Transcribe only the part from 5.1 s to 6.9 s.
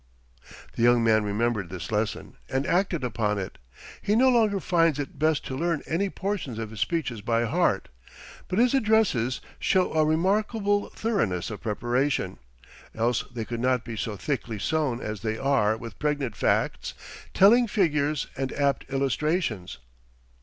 best to learn any portions of his